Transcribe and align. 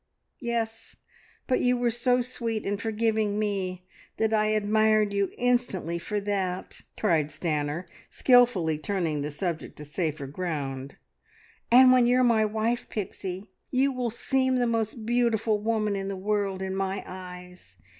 Yes! 0.39 0.95
But 1.45 1.59
you 1.59 1.77
were 1.77 1.91
so 1.91 2.21
sweet 2.21 2.65
in 2.65 2.77
forgiving 2.77 3.37
me 3.37 3.85
that 4.17 4.33
I 4.33 4.47
admired 4.47 5.13
you 5.13 5.29
instantly 5.37 5.99
for 5.99 6.19
that!" 6.21 6.81
cried 6.99 7.27
Stanor, 7.27 7.85
skilfully 8.09 8.79
turning 8.79 9.21
the 9.21 9.29
subject 9.29 9.75
to 9.77 9.85
safer 9.85 10.25
ground. 10.25 10.95
"And 11.71 11.91
when 11.91 12.07
you're 12.07 12.23
my 12.23 12.45
wife, 12.45 12.89
Pixie, 12.89 13.51
you 13.69 13.91
will 13.91 14.09
seem 14.09 14.55
the 14.55 14.65
most 14.65 15.05
beautiful 15.05 15.59
woman 15.61 15.95
in 15.95 16.07
the 16.07 16.17
world 16.17 16.63
in 16.63 16.75
my 16.75 17.03
eyes. 17.05 17.77